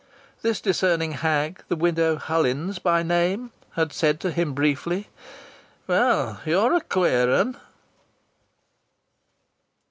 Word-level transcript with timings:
This 0.41 0.59
discerning 0.61 1.11
hag, 1.11 1.59
the 1.67 1.75
Widow 1.75 2.15
Hullins 2.15 2.79
by 2.79 3.03
name, 3.03 3.51
had 3.73 3.93
said 3.93 4.19
to 4.21 4.31
him 4.31 4.55
briefly, 4.55 5.09
"Well, 5.85 6.41
you're 6.43 6.73
a 6.73 6.81
queer 6.81 7.31
'un!" 7.31 7.55